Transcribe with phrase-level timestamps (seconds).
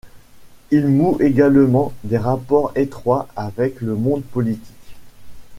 [0.71, 4.95] Il noue également des rapports étroits avec le monde politique.